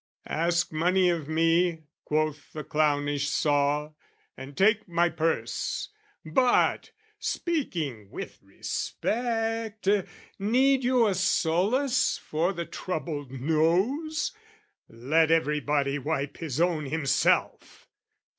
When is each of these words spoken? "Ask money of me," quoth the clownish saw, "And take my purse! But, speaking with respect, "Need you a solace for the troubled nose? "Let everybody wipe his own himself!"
"Ask 0.25 0.71
money 0.71 1.11
of 1.11 1.29
me," 1.29 1.83
quoth 2.05 2.53
the 2.53 2.63
clownish 2.63 3.29
saw, 3.29 3.91
"And 4.35 4.57
take 4.57 4.87
my 4.87 5.09
purse! 5.09 5.89
But, 6.25 6.89
speaking 7.19 8.09
with 8.09 8.39
respect, 8.41 9.87
"Need 10.39 10.83
you 10.83 11.05
a 11.05 11.13
solace 11.13 12.17
for 12.17 12.51
the 12.51 12.65
troubled 12.65 13.29
nose? 13.29 14.31
"Let 14.89 15.29
everybody 15.29 15.99
wipe 15.99 16.37
his 16.37 16.59
own 16.59 16.87
himself!" 16.87 17.87